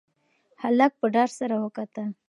[0.61, 2.09] هلک په ډار سره وکتل.